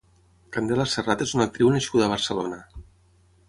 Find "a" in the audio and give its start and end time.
2.07-2.11